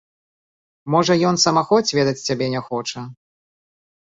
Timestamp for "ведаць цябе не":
1.99-2.61